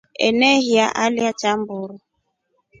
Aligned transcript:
Enehiya 0.27 0.85
alya 1.03 1.29
nja 1.33 1.51
buru. 1.65 1.95